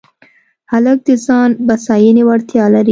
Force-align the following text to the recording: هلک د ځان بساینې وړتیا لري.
هلک 0.71 0.99
د 1.07 1.09
ځان 1.25 1.49
بساینې 1.67 2.23
وړتیا 2.25 2.65
لري. 2.71 2.79